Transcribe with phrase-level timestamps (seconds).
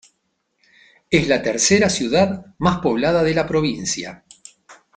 [1.11, 4.23] Es la tercera ciudad más poblada de la provincia.